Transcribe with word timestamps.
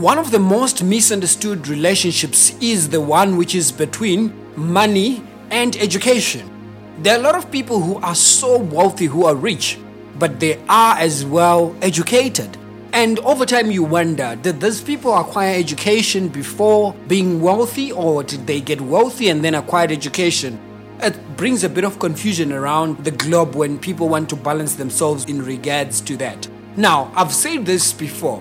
One 0.00 0.18
of 0.18 0.30
the 0.30 0.38
most 0.38 0.84
misunderstood 0.84 1.66
relationships 1.66 2.56
is 2.60 2.88
the 2.88 3.00
one 3.00 3.36
which 3.36 3.56
is 3.56 3.72
between 3.72 4.32
money 4.54 5.24
and 5.50 5.74
education. 5.74 6.48
There 7.02 7.16
are 7.16 7.18
a 7.18 7.22
lot 7.22 7.34
of 7.34 7.50
people 7.50 7.80
who 7.80 7.96
are 7.96 8.14
so 8.14 8.58
wealthy, 8.58 9.06
who 9.06 9.24
are 9.24 9.34
rich, 9.34 9.76
but 10.16 10.38
they 10.38 10.62
are 10.68 10.96
as 10.98 11.24
well 11.24 11.74
educated. 11.82 12.56
And 12.92 13.18
over 13.20 13.44
time, 13.44 13.72
you 13.72 13.82
wonder 13.82 14.38
did 14.40 14.60
these 14.60 14.80
people 14.80 15.16
acquire 15.16 15.58
education 15.58 16.28
before 16.28 16.94
being 17.08 17.40
wealthy, 17.40 17.90
or 17.90 18.22
did 18.22 18.46
they 18.46 18.60
get 18.60 18.80
wealthy 18.80 19.30
and 19.30 19.42
then 19.42 19.56
acquired 19.56 19.90
education? 19.90 20.60
It 21.00 21.36
brings 21.36 21.64
a 21.64 21.68
bit 21.68 21.82
of 21.82 21.98
confusion 21.98 22.52
around 22.52 23.04
the 23.04 23.10
globe 23.10 23.56
when 23.56 23.80
people 23.80 24.08
want 24.08 24.30
to 24.30 24.36
balance 24.36 24.76
themselves 24.76 25.24
in 25.24 25.42
regards 25.42 26.00
to 26.02 26.16
that. 26.18 26.46
Now, 26.76 27.10
I've 27.16 27.34
said 27.34 27.66
this 27.66 27.92
before 27.92 28.40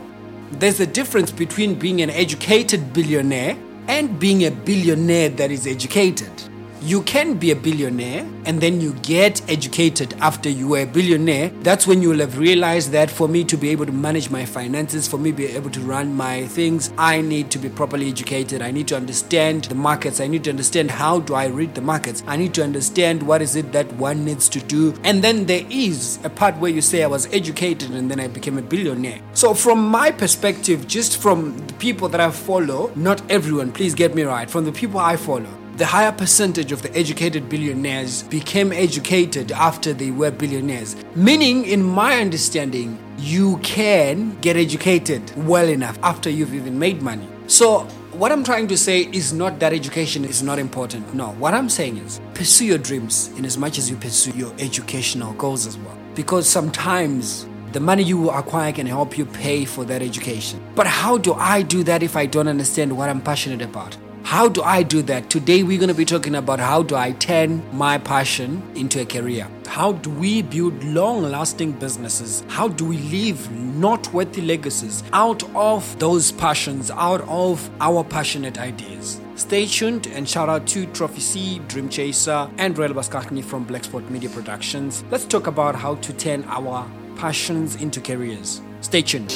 there's 0.52 0.80
a 0.80 0.88
difference 0.88 1.32
between 1.32 1.76
being 1.76 2.02
an 2.02 2.10
educated 2.10 2.94
billionaire 2.94 3.58
and 3.88 4.20
being 4.20 4.46
a 4.46 4.52
billionaire 4.52 5.30
that 5.30 5.52
is 5.52 5.68
educated. 5.68 6.32
You 6.82 7.02
can 7.02 7.36
be 7.38 7.52
a 7.52 7.56
billionaire 7.56 8.26
and 8.46 8.62
then 8.62 8.80
you 8.80 8.94
get 9.02 9.42
educated 9.50 10.14
after 10.20 10.48
you 10.50 10.68
were 10.68 10.82
a 10.82 10.86
billionaire. 10.86 11.50
That's 11.62 11.88
when 11.88 12.02
you 12.02 12.10
will 12.10 12.20
have 12.20 12.38
realized 12.38 12.92
that 12.92 13.10
for 13.10 13.28
me 13.28 13.44
to 13.46 13.58
be 13.58 13.70
able 13.70 13.86
to 13.88 13.92
manage 13.92 14.30
my 14.30 14.46
finances, 14.46 15.08
for 15.08 15.18
me 15.18 15.32
to 15.32 15.38
be 15.38 15.46
able 15.48 15.72
to 15.72 15.82
run 15.82 16.14
my 16.14 16.46
things, 16.46 16.92
I 16.98 17.22
need 17.22 17.50
to 17.52 17.58
be 17.58 17.68
properly 17.68 18.10
educated. 18.10 18.62
I 18.62 18.72
need 18.72 18.88
to 18.90 18.96
understand 18.96 19.66
the 19.66 19.76
markets. 19.76 20.20
I 20.20 20.28
need 20.28 20.44
to 20.46 20.50
understand 20.50 20.92
how 20.92 21.20
do 21.20 21.34
I 21.34 21.48
read 21.48 21.74
the 21.76 21.82
markets. 21.82 22.24
I 22.28 22.38
need 22.38 22.54
to 22.54 22.64
understand 22.64 23.24
what 23.24 23.42
is 23.42 23.56
it 23.56 23.72
that 23.72 23.92
one 23.94 24.24
needs 24.24 24.48
to 24.50 24.60
do. 24.60 24.94
And 25.04 25.24
then 25.24 25.46
there 25.46 25.66
is 25.70 26.20
a 26.24 26.30
part 26.30 26.56
where 26.58 26.72
you 26.72 26.82
say 26.82 27.04
I 27.04 27.08
was 27.08 27.26
educated 27.34 27.92
and 27.92 28.10
then 28.10 28.20
I 28.20 28.28
became 28.28 28.58
a 28.58 28.62
billionaire. 28.62 29.20
So 29.34 29.54
from 29.54 29.88
my 29.88 30.12
perspective, 30.12 30.88
just 30.88 31.22
from 31.22 31.58
the 31.68 31.74
people 31.74 32.08
that 32.10 32.22
I 32.22 32.30
follow, 32.30 32.92
not 32.96 33.22
everyone, 33.32 33.72
please 33.72 33.96
get 33.96 34.14
me 34.14 34.24
right, 34.24 34.50
from 34.50 34.64
the 34.64 34.72
people 34.72 35.00
I 35.00 35.18
follow, 35.18 35.50
the 35.78 35.86
higher 35.86 36.12
percentage 36.12 36.72
of 36.72 36.82
the 36.82 36.96
educated 36.98 37.48
billionaires 37.50 38.24
became 38.24 38.72
educated 38.72 39.52
after 39.52 39.94
they 39.94 40.10
were 40.10 40.32
billionaires. 40.32 40.96
Meaning, 41.16 41.66
in 41.66 41.84
my 41.84 42.20
understanding, 42.20 42.98
you 43.20 43.58
can 43.58 44.36
get 44.40 44.58
educated 44.58 45.22
well 45.46 45.70
enough 45.70 46.00
after 46.02 46.32
you've 46.32 46.56
even 46.56 46.80
made 46.80 47.04
money. 47.04 47.28
So, 47.46 47.82
what 48.14 48.32
I'm 48.32 48.44
trying 48.44 48.68
to 48.70 48.78
say 48.78 49.02
is 49.14 49.34
not 49.34 49.60
that 49.60 49.72
education 49.72 50.26
is 50.26 50.42
not 50.42 50.58
important. 50.58 51.14
No, 51.14 51.34
what 51.34 51.54
I'm 51.54 51.70
saying 51.70 51.98
is 51.98 52.20
pursue 52.34 52.66
your 52.66 52.80
dreams 52.80 53.28
in 53.38 53.46
as 53.46 53.56
much 53.56 53.78
as 53.78 53.88
you 53.88 53.98
pursue 53.98 54.32
your 54.32 54.52
educational 54.58 55.34
goals 55.34 55.68
as 55.68 55.78
well. 55.78 55.96
Because 56.16 56.50
sometimes 56.50 57.48
the 57.74 57.80
money 57.80 58.02
you 58.02 58.32
acquire 58.32 58.72
can 58.72 58.88
help 58.88 59.16
you 59.16 59.28
pay 59.28 59.64
for 59.66 59.86
that 59.86 60.02
education. 60.02 60.60
But 60.74 60.88
how 60.88 61.20
do 61.20 61.36
I 61.36 61.62
do 61.62 61.84
that 61.84 62.02
if 62.02 62.16
I 62.16 62.26
don't 62.26 62.48
understand 62.48 62.98
what 62.98 63.10
I'm 63.10 63.22
passionate 63.22 63.62
about? 63.62 63.96
How 64.28 64.50
do 64.50 64.62
I 64.62 64.84
do 64.84 65.02
that? 65.04 65.30
Today 65.30 65.64
we're 65.64 65.78
going 65.78 65.88
to 65.88 65.96
be 65.96 66.04
talking 66.04 66.36
about 66.36 66.60
how 66.60 66.84
do 66.84 66.98
I 66.98 67.14
turn 67.14 67.64
my 67.72 67.98
passion 67.98 68.62
into 68.76 69.00
a 69.00 69.06
career? 69.06 69.48
How 69.68 69.94
do 69.94 70.10
we 70.10 70.42
build 70.42 70.84
long 70.84 71.22
lasting 71.24 71.72
businesses? 71.72 72.44
How 72.50 72.68
do 72.68 72.84
we 72.84 72.98
leave 72.98 73.50
noteworthy 73.50 74.42
legacies 74.42 75.02
out 75.14 75.44
of 75.56 75.98
those 76.00 76.34
passions, 76.34 76.92
out 76.92 77.22
of 77.22 77.70
our 77.80 78.04
passionate 78.04 78.60
ideas? 78.60 79.22
Stay 79.36 79.66
tuned 79.66 80.08
and 80.08 80.28
shout 80.28 80.50
out 80.50 80.68
to 80.68 80.88
Trophy 80.88 81.22
C, 81.22 81.60
Dream 81.70 81.88
Chaser, 81.88 82.50
and 82.58 82.78
Royal 82.78 82.96
Baskakni 82.96 83.42
from 83.42 83.66
Blacksport 83.66 84.10
Media 84.10 84.30
Productions. 84.30 85.06
Let's 85.10 85.24
talk 85.24 85.48
about 85.48 85.74
how 85.74 85.96
to 85.96 86.12
turn 86.12 86.44
our 86.50 86.86
passions 87.16 87.82
into 87.82 88.02
careers. 88.02 88.60
Stay 88.82 89.04
tuned. 89.04 89.34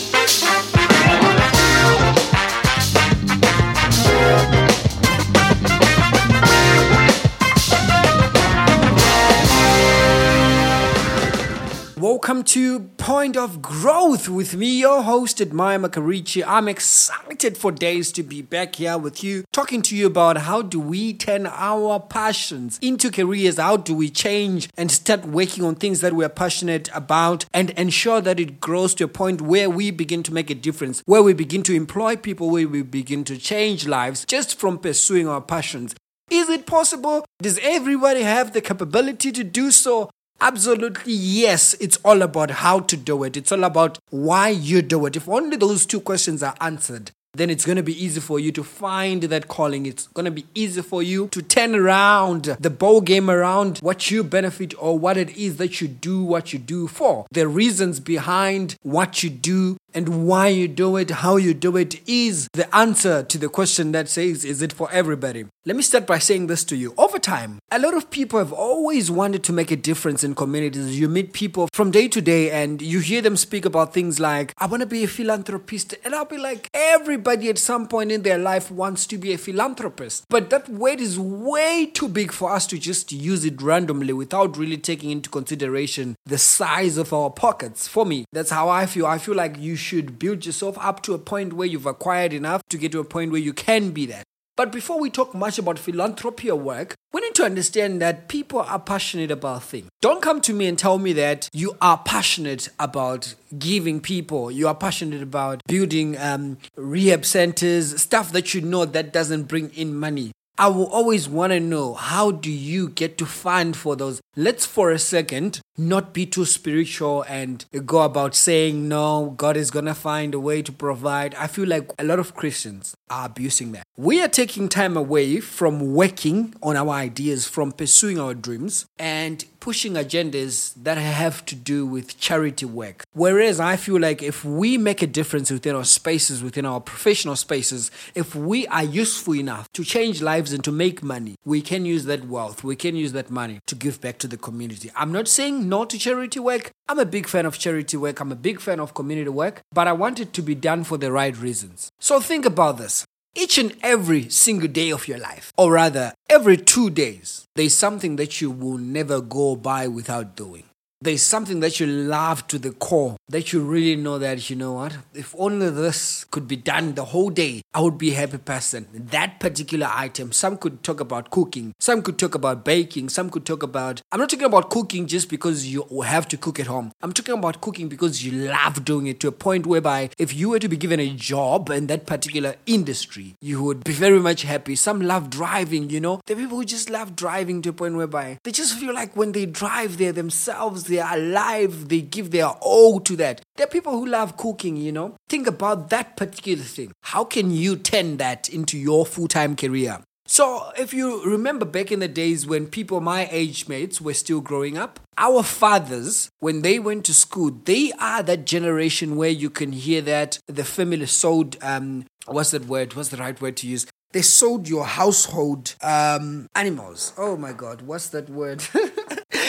Welcome 12.01 12.45
to 12.45 12.79
Point 12.97 13.37
of 13.37 13.61
Growth 13.61 14.27
with 14.27 14.55
me, 14.55 14.79
your 14.79 15.03
host, 15.03 15.39
Admire 15.39 15.77
Makarichi. 15.77 16.43
I'm 16.43 16.67
excited 16.67 17.59
for 17.59 17.71
days 17.71 18.11
to 18.13 18.23
be 18.23 18.41
back 18.41 18.77
here 18.77 18.97
with 18.97 19.23
you, 19.23 19.43
talking 19.51 19.83
to 19.83 19.95
you 19.95 20.07
about 20.07 20.37
how 20.37 20.63
do 20.63 20.79
we 20.79 21.13
turn 21.13 21.45
our 21.45 21.99
passions 21.99 22.79
into 22.81 23.11
careers, 23.11 23.57
how 23.57 23.77
do 23.77 23.93
we 23.93 24.09
change 24.09 24.67
and 24.75 24.89
start 24.89 25.27
working 25.27 25.63
on 25.63 25.75
things 25.75 26.01
that 26.01 26.13
we're 26.13 26.27
passionate 26.27 26.89
about 26.91 27.45
and 27.53 27.69
ensure 27.71 28.19
that 28.19 28.39
it 28.39 28.59
grows 28.59 28.95
to 28.95 29.03
a 29.03 29.07
point 29.07 29.39
where 29.39 29.69
we 29.69 29.91
begin 29.91 30.23
to 30.23 30.33
make 30.33 30.49
a 30.49 30.55
difference, 30.55 31.03
where 31.05 31.21
we 31.21 31.33
begin 31.33 31.61
to 31.61 31.75
employ 31.75 32.15
people, 32.15 32.49
where 32.49 32.67
we 32.67 32.81
begin 32.81 33.23
to 33.25 33.37
change 33.37 33.85
lives 33.85 34.25
just 34.25 34.59
from 34.59 34.79
pursuing 34.79 35.27
our 35.27 35.39
passions. 35.39 35.93
Is 36.31 36.49
it 36.49 36.65
possible? 36.65 37.27
Does 37.43 37.59
everybody 37.61 38.23
have 38.23 38.53
the 38.53 38.61
capability 38.61 39.31
to 39.33 39.43
do 39.43 39.69
so? 39.69 40.09
Absolutely, 40.43 41.13
yes. 41.13 41.75
It's 41.75 41.97
all 42.03 42.23
about 42.23 42.49
how 42.49 42.79
to 42.79 42.97
do 42.97 43.23
it. 43.23 43.37
It's 43.37 43.51
all 43.51 43.63
about 43.63 43.99
why 44.09 44.49
you 44.49 44.81
do 44.81 45.05
it. 45.05 45.15
If 45.15 45.29
only 45.29 45.55
those 45.55 45.85
two 45.85 46.01
questions 46.01 46.41
are 46.41 46.55
answered, 46.59 47.11
then 47.33 47.49
it's 47.49 47.65
going 47.65 47.77
to 47.77 47.83
be 47.83 48.03
easy 48.03 48.19
for 48.19 48.39
you 48.39 48.51
to 48.51 48.63
find 48.63 49.23
that 49.23 49.47
calling. 49.47 49.85
It's 49.85 50.07
going 50.07 50.25
to 50.25 50.31
be 50.31 50.45
easy 50.53 50.81
for 50.81 51.01
you 51.01 51.27
to 51.29 51.41
turn 51.41 51.75
around 51.75 52.57
the 52.59 52.69
ball 52.69 52.99
game 53.01 53.29
around 53.29 53.77
what 53.79 54.11
you 54.11 54.23
benefit 54.23 54.73
or 54.77 54.99
what 54.99 55.15
it 55.15 55.29
is 55.37 55.57
that 55.57 55.79
you 55.79 55.87
do 55.87 56.23
what 56.23 56.51
you 56.51 56.59
do 56.59 56.87
for. 56.87 57.25
The 57.31 57.47
reasons 57.47 57.99
behind 57.99 58.75
what 58.81 59.23
you 59.23 59.29
do 59.29 59.77
and 59.93 60.27
why 60.27 60.47
you 60.47 60.67
do 60.67 60.97
it, 60.97 61.09
how 61.09 61.37
you 61.37 61.53
do 61.53 61.77
it 61.77 62.01
is 62.07 62.47
the 62.53 62.73
answer 62.75 63.23
to 63.23 63.37
the 63.37 63.49
question 63.49 63.91
that 63.91 64.09
says, 64.09 64.45
is 64.45 64.61
it 64.61 64.73
for 64.73 64.91
everybody? 64.91 65.45
Let 65.63 65.75
me 65.75 65.83
start 65.83 66.07
by 66.07 66.17
saying 66.17 66.47
this 66.47 66.63
to 66.65 66.75
you. 66.75 66.93
Over 66.97 67.19
time, 67.19 67.59
a 67.71 67.77
lot 67.77 67.93
of 67.93 68.09
people 68.09 68.39
have 68.39 68.51
always 68.51 69.11
wanted 69.11 69.43
to 69.43 69.53
make 69.53 69.69
a 69.69 69.75
difference 69.75 70.23
in 70.23 70.33
communities. 70.33 70.99
You 70.99 71.07
meet 71.07 71.33
people 71.33 71.69
from 71.71 71.91
day 71.91 72.07
to 72.07 72.21
day 72.21 72.49
and 72.49 72.81
you 72.81 72.99
hear 72.99 73.21
them 73.21 73.37
speak 73.37 73.65
about 73.65 73.93
things 73.93 74.19
like, 74.19 74.53
I 74.57 74.65
want 74.65 74.81
to 74.81 74.87
be 74.87 75.03
a 75.03 75.07
philanthropist. 75.07 75.93
And 76.03 76.15
I'll 76.15 76.25
be 76.25 76.39
like, 76.39 76.67
everybody 76.73 77.49
at 77.49 77.59
some 77.59 77.87
point 77.87 78.11
in 78.11 78.23
their 78.23 78.39
life 78.39 78.71
wants 78.71 79.05
to 79.07 79.17
be 79.17 79.33
a 79.33 79.37
philanthropist. 79.37 80.25
But 80.29 80.49
that 80.49 80.67
word 80.67 80.99
is 80.99 81.19
way 81.19 81.85
too 81.85 82.07
big 82.07 82.31
for 82.31 82.51
us 82.51 82.65
to 82.67 82.79
just 82.79 83.11
use 83.11 83.45
it 83.45 83.61
randomly 83.61 84.13
without 84.13 84.57
really 84.57 84.77
taking 84.77 85.11
into 85.11 85.29
consideration 85.29 86.15
the 86.25 86.37
size 86.39 86.97
of 86.97 87.13
our 87.13 87.29
pockets. 87.29 87.87
For 87.87 88.05
me, 88.05 88.25
that's 88.31 88.49
how 88.49 88.69
I 88.69 88.87
feel. 88.87 89.05
I 89.05 89.19
feel 89.19 89.35
like 89.35 89.59
you 89.59 89.75
should 89.81 90.19
build 90.19 90.45
yourself 90.45 90.77
up 90.79 91.01
to 91.03 91.13
a 91.13 91.19
point 91.19 91.53
where 91.53 91.67
you've 91.67 91.85
acquired 91.85 92.33
enough 92.33 92.61
to 92.69 92.77
get 92.77 92.91
to 92.93 92.99
a 92.99 93.03
point 93.03 93.31
where 93.31 93.41
you 93.41 93.53
can 93.53 93.91
be 93.91 94.05
that. 94.05 94.23
But 94.57 94.71
before 94.71 94.99
we 94.99 95.09
talk 95.09 95.33
much 95.33 95.57
about 95.57 95.79
philanthropy 95.79 96.51
or 96.51 96.59
work, 96.59 96.93
we 97.13 97.21
need 97.21 97.33
to 97.35 97.43
understand 97.43 98.01
that 98.01 98.27
people 98.27 98.59
are 98.59 98.79
passionate 98.79 99.31
about 99.31 99.63
things. 99.63 99.89
Don't 100.01 100.21
come 100.21 100.39
to 100.41 100.53
me 100.53 100.67
and 100.67 100.77
tell 100.77 100.99
me 100.99 101.13
that 101.13 101.49
you 101.53 101.75
are 101.81 101.97
passionate 101.97 102.69
about 102.77 103.33
giving 103.57 104.01
people, 104.01 104.51
you 104.51 104.67
are 104.67 104.75
passionate 104.75 105.21
about 105.23 105.61
building 105.67 106.17
um, 106.17 106.57
rehab 106.75 107.25
centers, 107.25 108.01
stuff 108.01 108.31
that 108.33 108.53
you 108.53 108.61
know 108.61 108.85
that 108.85 109.11
doesn't 109.11 109.43
bring 109.43 109.69
in 109.71 109.95
money. 109.95 110.31
I 110.57 110.67
will 110.67 110.87
always 110.87 111.27
want 111.27 111.51
to 111.53 111.59
know 111.59 111.93
how 111.93 112.31
do 112.31 112.51
you 112.51 112.89
get 112.89 113.17
to 113.19 113.25
fund 113.25 113.75
for 113.75 113.95
those? 113.95 114.21
Let's 114.35 114.65
for 114.65 114.91
a 114.91 114.99
second 114.99 115.61
not 115.77 116.13
be 116.13 116.25
too 116.25 116.45
spiritual 116.45 117.23
and 117.23 117.65
go 117.85 118.01
about 118.01 118.35
saying 118.35 118.87
no, 118.87 119.33
God 119.37 119.57
is 119.57 119.71
going 119.71 119.85
to 119.85 119.93
find 119.93 120.33
a 120.33 120.39
way 120.39 120.61
to 120.61 120.71
provide. 120.71 121.33
I 121.35 121.47
feel 121.47 121.67
like 121.67 121.89
a 121.97 122.03
lot 122.03 122.19
of 122.19 122.35
Christians 122.35 122.93
are 123.11 123.25
abusing 123.25 123.73
that. 123.73 123.85
We 123.97 124.21
are 124.21 124.27
taking 124.27 124.69
time 124.69 124.97
away 124.97 125.41
from 125.41 125.93
working 125.93 126.55
on 126.63 126.75
our 126.75 126.89
ideas, 126.89 127.47
from 127.47 127.71
pursuing 127.71 128.19
our 128.19 128.33
dreams, 128.33 128.85
and 128.97 129.45
pushing 129.59 129.93
agendas 129.93 130.73
that 130.75 130.97
have 130.97 131.45
to 131.45 131.55
do 131.55 131.85
with 131.85 132.19
charity 132.19 132.65
work. 132.65 133.03
Whereas 133.13 133.59
I 133.59 133.75
feel 133.75 133.99
like 133.99 134.23
if 134.23 134.43
we 134.43 134.77
make 134.77 135.03
a 135.03 135.07
difference 135.07 135.51
within 135.51 135.75
our 135.75 135.83
spaces, 135.83 136.41
within 136.41 136.65
our 136.65 136.81
professional 136.81 137.35
spaces, 137.35 137.91
if 138.15 138.33
we 138.33 138.65
are 138.67 138.83
useful 138.83 139.35
enough 139.35 139.71
to 139.73 139.83
change 139.83 140.21
lives 140.21 140.51
and 140.51 140.63
to 140.63 140.71
make 140.71 141.03
money, 141.03 141.35
we 141.45 141.61
can 141.61 141.85
use 141.85 142.05
that 142.05 142.25
wealth, 142.25 142.63
we 142.63 142.75
can 142.75 142.95
use 142.95 143.11
that 143.11 143.29
money 143.29 143.59
to 143.67 143.75
give 143.75 144.01
back 144.01 144.17
to 144.19 144.27
the 144.27 144.37
community. 144.37 144.89
I'm 144.95 145.11
not 145.11 145.27
saying 145.27 145.69
no 145.69 145.85
to 145.85 145.99
charity 145.99 146.39
work. 146.39 146.71
I'm 146.89 146.99
a 146.99 147.05
big 147.05 147.27
fan 147.27 147.45
of 147.45 147.57
charity 147.57 147.97
work, 147.97 148.19
I'm 148.19 148.31
a 148.31 148.35
big 148.35 148.59
fan 148.59 148.79
of 148.79 148.93
community 148.93 149.29
work, 149.29 149.61
but 149.71 149.87
I 149.87 149.93
want 149.93 150.19
it 150.19 150.33
to 150.33 150.41
be 150.41 150.55
done 150.55 150.83
for 150.83 150.97
the 150.97 151.11
right 151.11 151.37
reasons. 151.37 151.91
So 151.99 152.19
think 152.19 152.45
about 152.45 152.77
this. 152.77 153.00
Each 153.33 153.57
and 153.57 153.77
every 153.81 154.27
single 154.29 154.67
day 154.67 154.91
of 154.91 155.07
your 155.07 155.17
life, 155.17 155.53
or 155.57 155.71
rather, 155.71 156.13
every 156.29 156.57
two 156.57 156.89
days, 156.89 157.47
there's 157.55 157.73
something 157.73 158.17
that 158.17 158.41
you 158.41 158.51
will 158.51 158.77
never 158.77 159.21
go 159.21 159.55
by 159.55 159.87
without 159.87 160.35
doing. 160.35 160.65
There's 161.03 161.23
something 161.23 161.61
that 161.61 161.79
you 161.79 161.87
love 161.87 162.45
to 162.47 162.59
the 162.59 162.71
core 162.71 163.17
that 163.27 163.51
you 163.51 163.59
really 163.59 163.95
know 163.95 164.19
that 164.19 164.49
you 164.51 164.55
know 164.55 164.73
what 164.73 164.95
if 165.15 165.33
only 165.37 165.67
this 165.69 166.25
could 166.25 166.47
be 166.47 166.55
done 166.55 166.93
the 166.93 167.05
whole 167.05 167.31
day 167.31 167.63
i 167.73 167.81
would 167.81 167.97
be 167.97 168.11
a 168.11 168.13
happy 168.13 168.37
person. 168.37 168.87
That 168.93 169.39
particular 169.39 169.89
item 169.91 170.31
some 170.31 170.57
could 170.57 170.83
talk 170.83 170.99
about 170.99 171.31
cooking 171.31 171.73
some 171.79 172.03
could 172.03 172.19
talk 172.19 172.35
about 172.35 172.63
baking 172.63 173.09
some 173.09 173.31
could 173.31 173.45
talk 173.45 173.63
about 173.63 174.01
i'm 174.11 174.19
not 174.19 174.29
talking 174.29 174.45
about 174.45 174.69
cooking 174.69 175.07
just 175.07 175.27
because 175.29 175.65
you 175.65 175.87
have 176.01 176.27
to 176.27 176.37
cook 176.37 176.59
at 176.59 176.67
home. 176.67 176.91
I'm 177.01 177.13
talking 177.13 177.33
about 177.33 177.61
cooking 177.61 177.87
because 177.87 178.23
you 178.23 178.31
love 178.31 178.85
doing 178.85 179.07
it 179.07 179.19
to 179.21 179.27
a 179.27 179.31
point 179.31 179.65
whereby 179.65 180.09
if 180.19 180.33
you 180.35 180.49
were 180.49 180.59
to 180.59 180.69
be 180.69 180.77
given 180.77 180.99
a 180.99 181.09
job 181.09 181.69
in 181.69 181.87
that 181.87 182.05
particular 182.05 182.55
industry 182.67 183.35
you 183.41 183.63
would 183.63 183.83
be 183.83 183.93
very 183.93 184.19
much 184.19 184.43
happy. 184.43 184.75
Some 184.75 185.01
love 185.01 185.29
driving 185.31 185.89
you 185.89 185.99
know. 185.99 186.15
Are 186.15 186.35
people 186.35 186.57
who 186.57 186.65
just 186.65 186.89
love 186.91 187.15
driving 187.15 187.61
to 187.63 187.69
a 187.69 187.73
point 187.73 187.95
whereby 187.95 188.39
they 188.43 188.51
just 188.51 188.77
feel 188.77 188.93
like 188.93 189.15
when 189.15 189.31
they 189.31 189.45
drive 189.45 189.97
they're 189.97 190.11
themselves 190.11 190.90
they 190.91 190.99
are 190.99 191.15
alive 191.15 191.87
they 191.89 192.01
give 192.01 192.31
their 192.31 192.47
all 192.61 192.99
to 192.99 193.15
that 193.15 193.41
there 193.55 193.65
are 193.65 193.69
people 193.69 193.93
who 193.93 194.05
love 194.05 194.37
cooking 194.37 194.75
you 194.75 194.91
know 194.91 195.15
think 195.29 195.47
about 195.47 195.89
that 195.89 196.15
particular 196.17 196.63
thing 196.63 196.91
how 197.03 197.23
can 197.23 197.49
you 197.49 197.75
turn 197.75 198.17
that 198.17 198.49
into 198.49 198.77
your 198.77 199.05
full-time 199.05 199.55
career 199.55 199.99
so, 200.27 200.71
if 200.77 200.93
you 200.93 201.21
remember 201.25 201.65
back 201.65 201.91
in 201.91 201.99
the 201.99 202.07
days 202.07 202.47
when 202.47 202.67
people 202.67 203.01
my 203.01 203.27
age 203.31 203.67
mates 203.67 203.99
were 203.99 204.13
still 204.13 204.39
growing 204.39 204.77
up, 204.77 204.97
our 205.17 205.43
fathers, 205.43 206.29
when 206.39 206.61
they 206.61 206.79
went 206.79 207.03
to 207.07 207.13
school, 207.13 207.51
they 207.65 207.91
are 207.99 208.23
that 208.23 208.45
generation 208.45 209.17
where 209.17 209.29
you 209.29 209.49
can 209.49 209.73
hear 209.73 209.99
that 210.03 210.39
the 210.47 210.63
family 210.63 211.07
sold, 211.07 211.57
um, 211.61 212.05
what's 212.27 212.51
that 212.51 212.67
word? 212.67 212.93
What's 212.93 213.09
the 213.09 213.17
right 213.17 213.41
word 213.41 213.57
to 213.57 213.67
use? 213.67 213.85
They 214.13 214.21
sold 214.21 214.69
your 214.69 214.85
household 214.85 215.75
um, 215.81 216.47
animals. 216.55 217.11
Oh 217.17 217.35
my 217.35 217.51
God, 217.51 217.81
what's 217.81 218.07
that 218.09 218.29
word? 218.29 218.63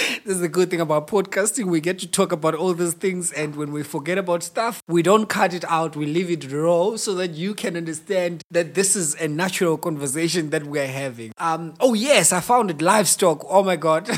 this 0.24 0.34
is 0.34 0.40
the 0.40 0.48
good 0.48 0.70
thing 0.70 0.80
about 0.80 1.06
podcasting. 1.06 1.66
We 1.66 1.80
get 1.80 1.98
to 2.00 2.06
talk 2.06 2.32
about 2.32 2.54
all 2.54 2.74
these 2.74 2.94
things, 2.94 3.32
and 3.32 3.56
when 3.56 3.72
we 3.72 3.82
forget 3.82 4.18
about 4.18 4.42
stuff, 4.42 4.82
we 4.88 5.02
don't 5.02 5.28
cut 5.28 5.54
it 5.54 5.64
out. 5.68 5.96
We 5.96 6.06
leave 6.06 6.30
it 6.30 6.50
raw 6.50 6.96
so 6.96 7.14
that 7.14 7.32
you 7.32 7.54
can 7.54 7.76
understand 7.76 8.42
that 8.50 8.74
this 8.74 8.96
is 8.96 9.14
a 9.16 9.28
natural 9.28 9.76
conversation 9.76 10.50
that 10.50 10.64
we 10.64 10.80
are 10.80 10.86
having. 10.86 11.32
Um, 11.38 11.74
oh 11.80 11.94
yes, 11.94 12.32
I 12.32 12.40
found 12.40 12.70
it. 12.70 12.82
Livestock. 12.82 13.44
Oh 13.48 13.62
my 13.62 13.76
god. 13.76 14.08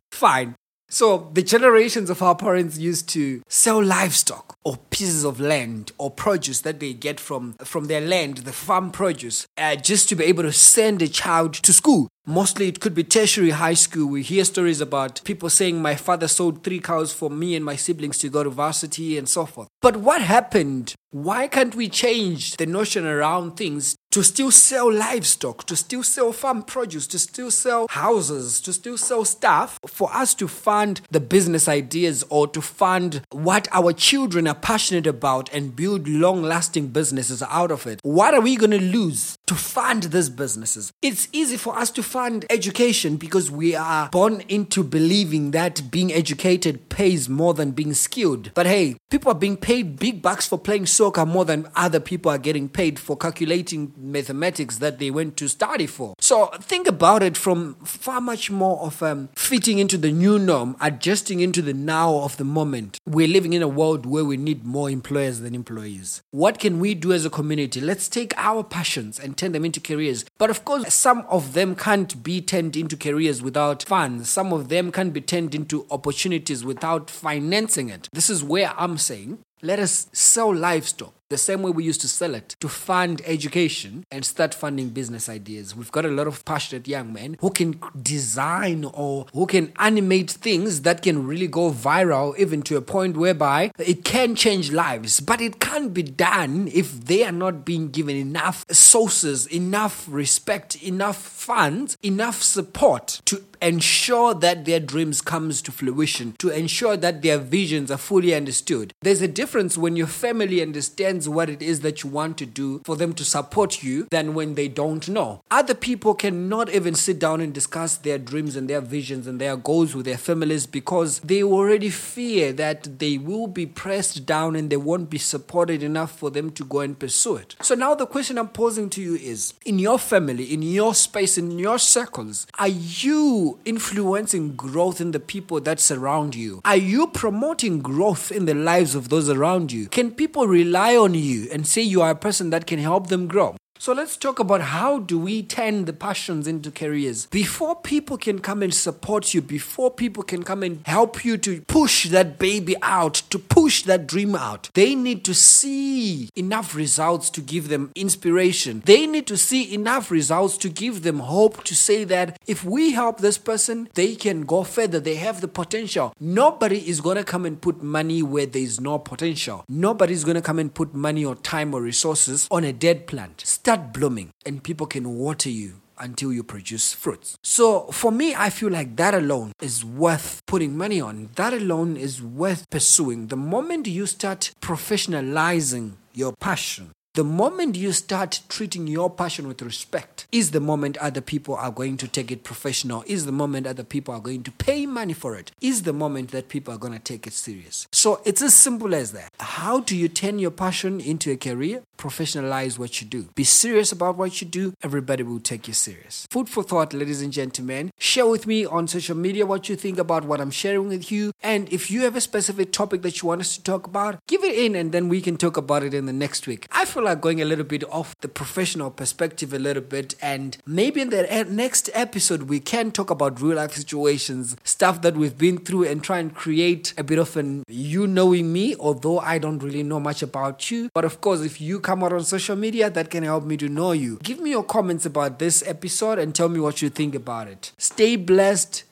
Fine. 0.12 0.56
So 0.88 1.30
the 1.32 1.42
generations 1.42 2.10
of 2.10 2.20
our 2.20 2.34
parents 2.34 2.76
used 2.76 3.08
to 3.10 3.42
sell 3.48 3.82
livestock 3.82 4.56
or 4.64 4.76
pieces 5.00 5.24
of 5.24 5.40
land 5.40 5.92
or 5.96 6.10
produce 6.10 6.60
that 6.60 6.78
they 6.78 6.92
get 6.92 7.18
from 7.18 7.54
from 7.64 7.86
their 7.86 8.02
land, 8.02 8.38
the 8.38 8.52
farm 8.52 8.90
produce, 8.90 9.46
uh, 9.56 9.74
just 9.74 10.10
to 10.10 10.14
be 10.14 10.24
able 10.24 10.42
to 10.42 10.52
send 10.52 11.00
a 11.00 11.08
child 11.08 11.54
to 11.54 11.72
school. 11.72 12.06
Mostly 12.26 12.68
it 12.68 12.80
could 12.80 12.94
be 12.94 13.02
tertiary 13.02 13.50
high 13.50 13.74
school. 13.74 14.06
We 14.06 14.22
hear 14.22 14.44
stories 14.44 14.80
about 14.80 15.24
people 15.24 15.48
saying, 15.48 15.80
My 15.80 15.94
father 15.94 16.28
sold 16.28 16.62
three 16.62 16.78
cows 16.78 17.12
for 17.12 17.30
me 17.30 17.56
and 17.56 17.64
my 17.64 17.76
siblings 17.76 18.18
to 18.18 18.28
go 18.28 18.44
to 18.44 18.50
varsity 18.50 19.16
and 19.16 19.28
so 19.28 19.46
forth. 19.46 19.68
But 19.80 19.96
what 19.96 20.20
happened? 20.20 20.94
Why 21.12 21.48
can't 21.48 21.74
we 21.74 21.88
change 21.88 22.56
the 22.56 22.66
notion 22.66 23.04
around 23.04 23.56
things 23.56 23.96
to 24.12 24.22
still 24.22 24.52
sell 24.52 24.92
livestock, 24.92 25.64
to 25.66 25.74
still 25.74 26.04
sell 26.04 26.32
farm 26.32 26.62
produce, 26.62 27.08
to 27.08 27.18
still 27.18 27.50
sell 27.50 27.88
houses, 27.90 28.60
to 28.60 28.72
still 28.72 28.96
sell 28.96 29.24
stuff 29.24 29.78
for 29.88 30.12
us 30.14 30.34
to 30.34 30.46
fund 30.46 31.00
the 31.10 31.18
business 31.18 31.68
ideas 31.68 32.24
or 32.28 32.46
to 32.48 32.60
fund 32.60 33.22
what 33.30 33.66
our 33.72 33.92
children 33.92 34.46
are 34.46 34.54
passionate 34.54 34.89
about 35.06 35.52
and 35.52 35.74
build 35.74 36.08
long 36.08 36.42
lasting 36.42 36.88
businesses 36.88 37.42
out 37.42 37.70
of 37.70 37.86
it? 37.86 38.00
What 38.02 38.34
are 38.34 38.40
we 38.40 38.56
going 38.56 38.70
to 38.70 38.80
lose 38.80 39.38
to 39.50 39.56
fund 39.56 40.04
these 40.04 40.30
businesses? 40.30 40.92
It's 41.02 41.26
easy 41.32 41.56
for 41.56 41.76
us 41.76 41.90
to 41.92 42.04
fund 42.04 42.46
education 42.48 43.16
because 43.16 43.50
we 43.50 43.74
are 43.74 44.08
born 44.10 44.42
into 44.42 44.84
believing 44.84 45.50
that 45.50 45.90
being 45.90 46.12
educated 46.12 46.88
pays 46.88 47.28
more 47.28 47.52
than 47.52 47.72
being 47.72 47.92
skilled. 47.92 48.52
But 48.54 48.66
hey, 48.66 48.96
people 49.10 49.32
are 49.32 49.40
being 49.46 49.56
paid 49.56 49.98
big 49.98 50.22
bucks 50.22 50.46
for 50.46 50.56
playing 50.56 50.86
soccer 50.86 51.26
more 51.26 51.44
than 51.44 51.66
other 51.74 51.98
people 51.98 52.30
are 52.30 52.38
getting 52.38 52.68
paid 52.68 53.00
for 53.00 53.16
calculating 53.16 53.92
mathematics 53.96 54.78
that 54.78 55.00
they 55.00 55.10
went 55.10 55.36
to 55.38 55.48
study 55.48 55.88
for. 55.88 56.14
So 56.20 56.46
think 56.60 56.86
about 56.86 57.24
it 57.24 57.36
from 57.36 57.74
far 57.84 58.20
much 58.20 58.52
more 58.52 58.78
of 58.78 59.02
um, 59.02 59.30
fitting 59.34 59.80
into 59.80 59.98
the 59.98 60.12
new 60.12 60.38
norm, 60.38 60.76
adjusting 60.80 61.40
into 61.40 61.60
the 61.60 61.74
now 61.74 62.18
of 62.18 62.36
the 62.36 62.44
moment. 62.44 63.00
We're 63.04 63.26
living 63.26 63.54
in 63.54 63.62
a 63.62 63.68
world 63.68 64.06
where 64.06 64.24
we 64.24 64.36
need 64.36 64.64
more 64.64 64.88
employers 64.88 65.40
than 65.40 65.56
employees. 65.56 66.22
What 66.30 66.60
can 66.60 66.78
we 66.78 66.94
do 66.94 67.12
as 67.12 67.24
a 67.24 67.30
community? 67.30 67.80
Let's 67.80 68.08
take 68.08 68.32
our 68.36 68.62
passions 68.62 69.18
and 69.18 69.39
turn 69.40 69.52
them 69.52 69.64
into 69.64 69.80
careers. 69.80 70.24
But 70.38 70.50
of 70.50 70.64
course, 70.64 70.92
some 70.92 71.24
of 71.28 71.54
them 71.54 71.74
can't 71.74 72.22
be 72.22 72.40
turned 72.40 72.76
into 72.76 72.96
careers 72.96 73.42
without 73.42 73.82
funds. 73.82 74.28
Some 74.28 74.52
of 74.52 74.68
them 74.68 74.92
can 74.92 75.10
be 75.10 75.20
turned 75.20 75.54
into 75.54 75.86
opportunities 75.90 76.64
without 76.64 77.08
financing 77.08 77.88
it. 77.88 78.08
This 78.12 78.28
is 78.28 78.44
where 78.44 78.72
I'm 78.76 78.98
saying 78.98 79.38
let 79.62 79.78
us 79.78 80.08
sell 80.12 80.54
livestock 80.54 81.12
the 81.30 81.38
same 81.38 81.62
way 81.62 81.70
we 81.70 81.84
used 81.84 82.00
to 82.00 82.08
sell 82.08 82.34
it 82.34 82.56
to 82.60 82.68
fund 82.68 83.22
education 83.24 84.04
and 84.10 84.24
start 84.24 84.52
funding 84.52 84.88
business 84.88 85.28
ideas. 85.28 85.74
We've 85.76 85.92
got 85.92 86.04
a 86.04 86.08
lot 86.08 86.26
of 86.26 86.44
passionate 86.44 86.88
young 86.88 87.12
men 87.12 87.36
who 87.40 87.50
can 87.50 87.80
design 88.02 88.84
or 88.84 89.26
who 89.32 89.46
can 89.46 89.72
animate 89.78 90.30
things 90.30 90.82
that 90.82 91.02
can 91.02 91.26
really 91.26 91.46
go 91.46 91.70
viral, 91.70 92.36
even 92.36 92.62
to 92.62 92.76
a 92.76 92.82
point 92.82 93.16
whereby 93.16 93.70
it 93.78 94.04
can 94.04 94.34
change 94.34 94.72
lives. 94.72 95.20
But 95.20 95.40
it 95.40 95.60
can't 95.60 95.94
be 95.94 96.02
done 96.02 96.68
if 96.74 97.06
they 97.06 97.24
are 97.24 97.32
not 97.32 97.64
being 97.64 97.90
given 97.90 98.16
enough 98.16 98.66
sources, 98.70 99.46
enough 99.46 100.06
respect, 100.10 100.82
enough 100.82 101.16
funds, 101.16 101.96
enough 102.02 102.42
support 102.42 103.20
to 103.26 103.44
ensure 103.62 104.34
that 104.34 104.64
their 104.64 104.80
dreams 104.80 105.20
comes 105.20 105.62
to 105.62 105.72
fruition, 105.72 106.34
to 106.38 106.50
ensure 106.50 106.96
that 106.96 107.22
their 107.22 107.38
visions 107.38 107.90
are 107.90 107.98
fully 107.98 108.34
understood. 108.34 108.94
There's 109.02 109.22
a 109.22 109.28
difference 109.28 109.76
when 109.76 109.96
your 109.96 110.06
family 110.06 110.62
understands 110.62 111.28
what 111.28 111.50
it 111.50 111.62
is 111.62 111.80
that 111.80 112.02
you 112.02 112.10
want 112.10 112.38
to 112.38 112.46
do 112.46 112.80
for 112.84 112.96
them 112.96 113.12
to 113.14 113.24
support 113.24 113.82
you 113.82 114.06
than 114.10 114.34
when 114.34 114.54
they 114.54 114.68
don't 114.68 115.08
know. 115.08 115.42
Other 115.50 115.74
people 115.74 116.14
cannot 116.14 116.70
even 116.70 116.94
sit 116.94 117.18
down 117.18 117.40
and 117.40 117.52
discuss 117.52 117.96
their 117.96 118.18
dreams 118.18 118.56
and 118.56 118.68
their 118.68 118.80
visions 118.80 119.26
and 119.26 119.40
their 119.40 119.56
goals 119.56 119.94
with 119.94 120.06
their 120.06 120.18
families 120.18 120.66
because 120.66 121.20
they 121.20 121.42
already 121.42 121.90
fear 121.90 122.52
that 122.52 122.98
they 122.98 123.18
will 123.18 123.46
be 123.46 123.66
pressed 123.66 124.26
down 124.26 124.56
and 124.56 124.70
they 124.70 124.76
won't 124.76 125.10
be 125.10 125.18
supported 125.18 125.82
enough 125.82 126.16
for 126.18 126.30
them 126.30 126.50
to 126.50 126.64
go 126.64 126.80
and 126.80 126.98
pursue 126.98 127.36
it. 127.36 127.56
So 127.62 127.74
now 127.74 127.94
the 127.94 128.06
question 128.06 128.38
I'm 128.38 128.48
posing 128.48 128.90
to 128.90 129.02
you 129.02 129.14
is 129.16 129.54
in 129.64 129.78
your 129.78 129.98
family, 129.98 130.52
in 130.52 130.62
your 130.62 130.94
space, 130.94 131.38
in 131.38 131.58
your 131.58 131.78
circles, 131.78 132.46
are 132.58 132.68
you 132.68 133.49
influencing 133.64 134.56
growth 134.56 135.00
in 135.00 135.10
the 135.10 135.20
people 135.20 135.60
that 135.60 135.80
surround 135.80 136.34
you? 136.34 136.60
Are 136.64 136.76
you 136.76 137.06
promoting 137.08 137.80
growth 137.80 138.30
in 138.30 138.46
the 138.46 138.54
lives 138.54 138.94
of 138.94 139.08
those 139.08 139.28
around 139.28 139.72
you? 139.72 139.88
Can 139.88 140.10
people 140.10 140.46
rely 140.46 140.96
on 140.96 141.14
you 141.14 141.48
and 141.52 141.66
say 141.66 141.82
you 141.82 142.02
are 142.02 142.10
a 142.10 142.14
person 142.16 142.50
that 142.50 142.66
can 142.66 142.78
help 142.78 143.08
them 143.08 143.26
grow? 143.26 143.56
So 143.82 143.94
let's 143.94 144.18
talk 144.18 144.38
about 144.38 144.60
how 144.60 144.98
do 144.98 145.18
we 145.18 145.42
turn 145.42 145.86
the 145.86 145.94
passions 145.94 146.46
into 146.46 146.70
careers. 146.70 147.24
Before 147.24 147.74
people 147.74 148.18
can 148.18 148.38
come 148.40 148.62
and 148.62 148.74
support 148.74 149.32
you, 149.32 149.40
before 149.40 149.90
people 149.90 150.22
can 150.22 150.42
come 150.42 150.62
and 150.62 150.86
help 150.86 151.24
you 151.24 151.38
to 151.38 151.62
push 151.62 152.06
that 152.10 152.38
baby 152.38 152.76
out, 152.82 153.14
to 153.30 153.38
push 153.38 153.84
that 153.84 154.06
dream 154.06 154.34
out, 154.34 154.68
they 154.74 154.94
need 154.94 155.24
to 155.24 155.32
see 155.32 156.28
enough 156.36 156.74
results 156.74 157.30
to 157.30 157.40
give 157.40 157.68
them 157.68 157.90
inspiration. 157.94 158.82
They 158.84 159.06
need 159.06 159.26
to 159.28 159.38
see 159.38 159.72
enough 159.72 160.10
results 160.10 160.58
to 160.58 160.68
give 160.68 161.02
them 161.02 161.20
hope 161.20 161.64
to 161.64 161.74
say 161.74 162.04
that 162.04 162.38
if 162.46 162.62
we 162.62 162.92
help 162.92 163.20
this 163.20 163.38
person, 163.38 163.88
they 163.94 164.14
can 164.14 164.42
go 164.42 164.62
further. 164.62 165.00
They 165.00 165.14
have 165.14 165.40
the 165.40 165.48
potential. 165.48 166.12
Nobody 166.20 166.86
is 166.86 167.00
going 167.00 167.16
to 167.16 167.24
come 167.24 167.46
and 167.46 167.58
put 167.58 167.82
money 167.82 168.22
where 168.22 168.44
there 168.44 168.60
is 168.60 168.78
no 168.78 168.98
potential. 168.98 169.64
Nobody 169.70 170.12
is 170.12 170.24
going 170.24 170.34
to 170.34 170.42
come 170.42 170.58
and 170.58 170.74
put 170.74 170.92
money 170.92 171.24
or 171.24 171.34
time 171.34 171.72
or 171.72 171.80
resources 171.80 172.46
on 172.50 172.64
a 172.64 172.74
dead 172.74 173.06
plant 173.06 173.40
start 173.70 173.92
blooming 173.92 174.30
and 174.44 174.64
people 174.64 174.84
can 174.84 175.08
water 175.16 175.48
you 175.48 175.80
until 175.96 176.32
you 176.32 176.42
produce 176.42 176.92
fruits. 176.92 177.36
So 177.44 177.86
for 177.92 178.10
me, 178.10 178.34
I 178.34 178.50
feel 178.50 178.68
like 178.68 178.96
that 178.96 179.14
alone 179.14 179.52
is 179.62 179.84
worth 179.84 180.42
putting 180.46 180.76
money 180.76 181.00
on. 181.00 181.28
That 181.36 181.52
alone 181.52 181.96
is 181.96 182.20
worth 182.20 182.68
pursuing. 182.68 183.28
The 183.28 183.36
moment 183.36 183.86
you 183.86 184.06
start 184.06 184.50
professionalizing 184.60 185.92
your 186.14 186.32
passion, 186.40 186.90
the 187.14 187.24
moment 187.24 187.74
you 187.74 187.90
start 187.90 188.40
treating 188.48 188.86
your 188.86 189.10
passion 189.10 189.48
with 189.48 189.62
respect 189.62 190.28
is 190.30 190.52
the 190.52 190.60
moment 190.60 190.96
other 190.98 191.20
people 191.20 191.56
are 191.56 191.72
going 191.72 191.96
to 191.96 192.06
take 192.06 192.30
it 192.30 192.44
professional, 192.44 193.02
is 193.04 193.26
the 193.26 193.32
moment 193.32 193.66
other 193.66 193.82
people 193.82 194.14
are 194.14 194.20
going 194.20 194.44
to 194.44 194.52
pay 194.52 194.86
money 194.86 195.12
for 195.12 195.34
it, 195.34 195.50
is 195.60 195.82
the 195.82 195.92
moment 195.92 196.30
that 196.30 196.48
people 196.48 196.72
are 196.72 196.78
going 196.78 196.92
to 196.92 197.00
take 197.00 197.26
it 197.26 197.32
serious. 197.32 197.88
So 197.90 198.20
it's 198.24 198.42
as 198.42 198.54
simple 198.54 198.94
as 198.94 199.10
that. 199.10 199.32
How 199.40 199.80
do 199.80 199.96
you 199.96 200.06
turn 200.08 200.38
your 200.38 200.52
passion 200.52 201.00
into 201.00 201.32
a 201.32 201.36
career? 201.36 201.82
Professionalize 201.98 202.78
what 202.78 203.00
you 203.00 203.08
do. 203.08 203.28
Be 203.34 203.44
serious 203.44 203.90
about 203.90 204.16
what 204.16 204.40
you 204.40 204.46
do. 204.46 204.74
Everybody 204.82 205.24
will 205.24 205.40
take 205.40 205.66
you 205.66 205.74
serious. 205.74 206.28
Food 206.30 206.48
for 206.48 206.62
thought, 206.62 206.94
ladies 206.94 207.22
and 207.22 207.32
gentlemen. 207.32 207.90
Share 207.98 208.26
with 208.26 208.46
me 208.46 208.64
on 208.64 208.86
social 208.86 209.16
media 209.16 209.44
what 209.44 209.68
you 209.68 209.74
think 209.74 209.98
about 209.98 210.24
what 210.24 210.40
I'm 210.40 210.52
sharing 210.52 210.88
with 210.88 211.10
you. 211.10 211.32
And 211.42 211.70
if 211.72 211.90
you 211.90 212.02
have 212.02 212.14
a 212.14 212.20
specific 212.20 212.72
topic 212.72 213.02
that 213.02 213.20
you 213.20 213.28
want 213.28 213.40
us 213.40 213.56
to 213.56 213.62
talk 213.64 213.86
about, 213.88 214.24
give 214.28 214.44
it 214.44 214.56
in 214.56 214.76
and 214.76 214.92
then 214.92 215.08
we 215.08 215.20
can 215.20 215.36
talk 215.36 215.56
about 215.56 215.82
it 215.82 215.92
in 215.92 216.06
the 216.06 216.12
next 216.12 216.46
week. 216.46 216.66
I 216.70 216.84
feel 216.84 216.99
feel 217.00 217.06
like 217.06 217.20
going 217.22 217.40
a 217.40 217.46
little 217.46 217.64
bit 217.64 217.82
off 217.90 218.14
the 218.20 218.28
professional 218.28 218.90
perspective 218.90 219.54
a 219.54 219.58
little 219.58 219.82
bit. 219.82 220.14
And 220.20 220.58
maybe 220.66 221.00
in 221.00 221.08
the 221.08 221.46
next 221.48 221.88
episode, 221.94 222.42
we 222.42 222.60
can 222.60 222.92
talk 222.92 223.08
about 223.08 223.40
real 223.40 223.56
life 223.56 223.72
situations, 223.72 224.54
stuff 224.64 225.00
that 225.00 225.16
we've 225.16 225.38
been 225.38 225.56
through, 225.56 225.84
and 225.84 226.04
try 226.04 226.18
and 226.18 226.34
create 226.34 226.92
a 226.98 227.04
bit 227.04 227.18
of 227.18 227.38
an 227.38 227.64
you 227.68 228.06
knowing 228.06 228.52
me, 228.52 228.76
although 228.78 229.18
I 229.18 229.38
don't 229.38 229.62
really 229.62 229.82
know 229.82 229.98
much 229.98 230.22
about 230.22 230.70
you. 230.70 230.90
But 230.92 231.06
of 231.06 231.22
course, 231.22 231.40
if 231.40 231.58
you 231.58 231.80
come 231.80 232.04
out 232.04 232.12
on 232.12 232.22
social 232.22 232.56
media, 232.56 232.90
that 232.90 233.08
can 233.08 233.22
help 233.22 233.44
me 233.44 233.56
to 233.56 233.68
know 233.70 233.92
you. 233.92 234.18
Give 234.22 234.38
me 234.38 234.50
your 234.50 234.64
comments 234.64 235.06
about 235.06 235.38
this 235.38 235.66
episode 235.66 236.18
and 236.18 236.34
tell 236.34 236.50
me 236.50 236.60
what 236.60 236.82
you 236.82 236.90
think 236.90 237.14
about 237.14 237.48
it. 237.48 237.72
Stay 237.78 238.16
blessed 238.16 238.84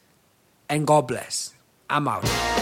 and 0.71 0.87
God 0.87 1.09
bless. 1.09 1.53
I'm 1.91 2.09
out. 2.09 2.58